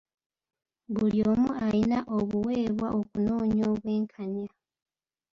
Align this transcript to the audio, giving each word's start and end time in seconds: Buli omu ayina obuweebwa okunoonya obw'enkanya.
Buli 0.93 1.19
omu 1.31 1.49
ayina 1.65 1.97
obuweebwa 2.17 2.87
okunoonya 2.99 3.63
obw'enkanya. 3.73 4.47